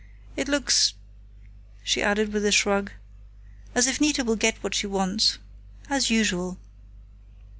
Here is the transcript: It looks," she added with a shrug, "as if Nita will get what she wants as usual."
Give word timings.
It 0.35 0.47
looks," 0.47 0.95
she 1.83 2.01
added 2.01 2.33
with 2.33 2.43
a 2.45 2.51
shrug, 2.51 2.91
"as 3.75 3.85
if 3.85 4.01
Nita 4.01 4.23
will 4.23 4.35
get 4.35 4.57
what 4.63 4.73
she 4.73 4.87
wants 4.87 5.37
as 5.91 6.09
usual." 6.09 6.57